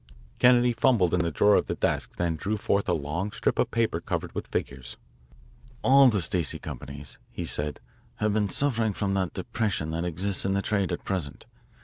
[0.39, 3.69] Kennedy fumbled in the drawer of the desk, then drew forth a long strip of
[3.69, 4.97] paper covered with figures.
[5.83, 7.79] "All the Stacey companies," he said,
[8.15, 11.45] "have been suffering from the depression that exists in the trade at present.